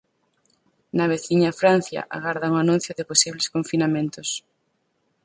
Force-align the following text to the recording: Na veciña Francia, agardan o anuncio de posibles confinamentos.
Na 0.97 1.05
veciña 1.13 1.57
Francia, 1.61 2.01
agardan 2.17 2.51
o 2.57 2.61
anuncio 2.63 2.91
de 2.97 3.07
posibles 3.11 3.47
confinamentos. 3.55 4.29